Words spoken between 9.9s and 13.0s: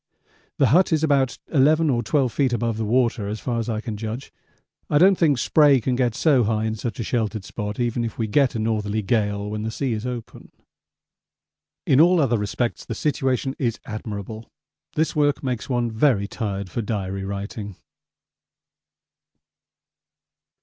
is open. In all other respects the